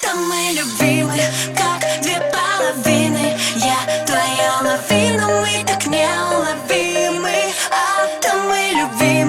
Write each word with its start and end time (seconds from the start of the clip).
Там 0.00 0.28
мы 0.28 0.52
любимы, 0.52 1.20
как 1.56 2.02
две 2.02 2.20
половины. 2.32 3.38
Я 3.56 4.04
твоя 4.06 4.60
лавина, 4.62 5.26
мы 5.26 5.64
так 5.66 5.86
неуловимы. 5.86 7.52
А 7.70 8.06
там 8.20 8.48
мы 8.48 8.70
любимы 8.74 9.21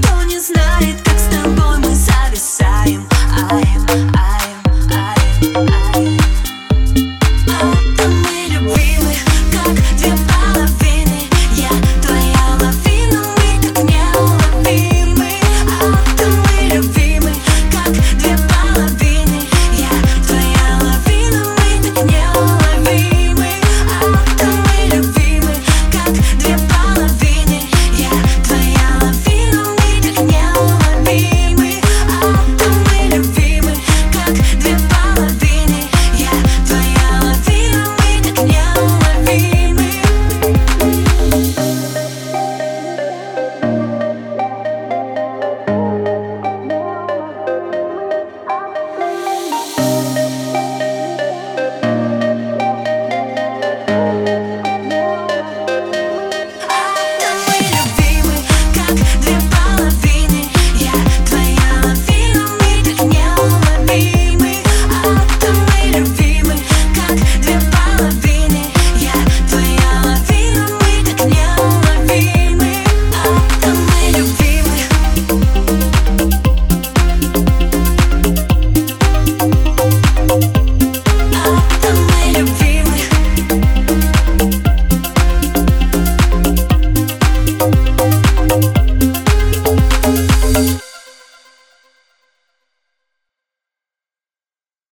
кто 0.00 0.22
не 0.24 0.38
знает, 0.38 1.09